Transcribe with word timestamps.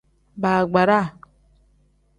Baagbara. 0.41 0.99